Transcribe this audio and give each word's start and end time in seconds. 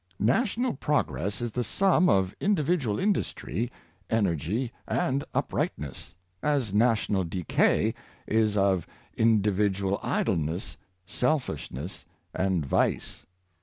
National 0.17 0.73
progress 0.73 1.41
is 1.41 1.51
the 1.51 1.63
sum 1.63 2.09
of 2.09 2.33
individual 2.39 2.97
industry, 2.97 3.71
energy, 4.09 4.71
and 4.87 5.23
uprightness, 5.35 6.15
as 6.41 6.73
national 6.73 7.23
decay 7.23 7.93
is 8.27 8.57
of 8.57 8.87
individ 9.15 9.75
ual 9.75 9.99
idleness, 10.01 10.75
selfishness, 11.05 12.07
and 12.33 12.65
vice. 12.65 13.27